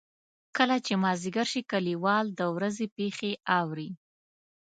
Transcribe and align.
کله 0.57 0.77
چې 0.85 0.93
مازدیګر 1.03 1.47
شي 1.53 1.61
کلیوال 1.71 2.25
د 2.39 2.41
ورځې 2.55 2.85
پېښې 2.97 3.31
اوري. 3.59 3.89